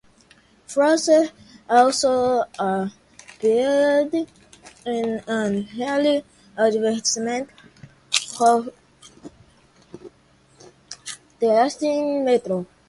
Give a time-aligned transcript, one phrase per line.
[0.65, 1.29] Fraser
[1.69, 4.15] also appeared
[4.83, 6.25] in an early
[6.57, 7.47] advertisement
[8.35, 8.65] for
[11.39, 12.65] the Austin Metro.